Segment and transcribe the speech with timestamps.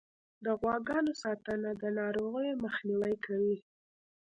[0.45, 3.55] د غواګانو ساتنه د ناروغیو مخنیوی کوي.